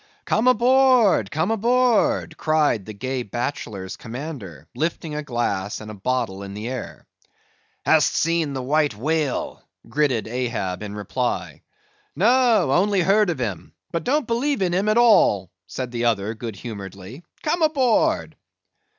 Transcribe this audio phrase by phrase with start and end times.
[0.25, 6.41] "Come aboard, come aboard!" cried the gay Bachelor's commander, lifting a glass and a bottle
[6.41, 7.05] in the air.
[7.85, 11.61] "Hast seen the White Whale?" gritted Ahab in reply.
[12.15, 16.33] "No; only heard of him; but don't believe in him at all," said the other
[16.33, 17.23] good humoredly.
[17.43, 18.35] "Come aboard!"